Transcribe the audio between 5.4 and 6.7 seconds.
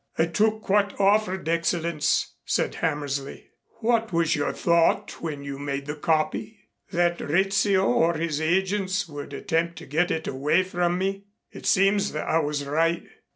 you made the copy?"